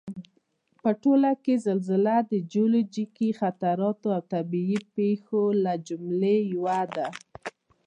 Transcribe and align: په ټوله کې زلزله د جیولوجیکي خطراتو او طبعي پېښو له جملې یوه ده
په 0.81 0.89
ټوله 1.01 1.31
کې 1.43 1.53
زلزله 1.67 2.15
د 2.31 2.33
جیولوجیکي 2.51 3.29
خطراتو 3.39 4.07
او 4.17 4.21
طبعي 4.33 4.77
پېښو 4.95 5.43
له 5.63 5.73
جملې 5.87 6.35
یوه 6.53 6.81
ده 6.95 7.07